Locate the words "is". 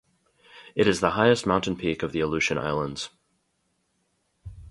0.87-0.99